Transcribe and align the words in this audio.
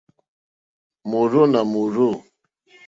Mòrzô 1.09 1.43
nà 1.51 1.59
mòrzô. 1.71 2.09